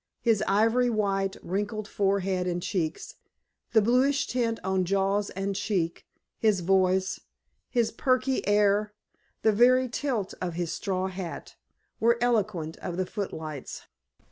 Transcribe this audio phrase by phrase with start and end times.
[0.23, 3.13] His ivory white, wrinkled forehead and cheeks,
[3.71, 5.91] the bluish tint on jaws and chin,
[6.39, 7.19] his voice,
[7.69, 8.93] his perky air,
[9.43, 11.55] the very tilt of his straw hat,
[11.99, 13.83] were eloquent of the footlights.